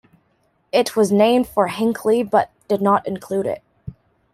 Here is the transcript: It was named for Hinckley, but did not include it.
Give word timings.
It 0.71 0.95
was 0.95 1.11
named 1.11 1.47
for 1.47 1.67
Hinckley, 1.67 2.23
but 2.23 2.49
did 2.67 2.81
not 2.81 3.05
include 3.05 3.45
it. 3.45 3.61